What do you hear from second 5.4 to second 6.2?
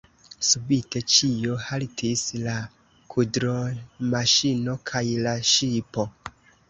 ŝipo.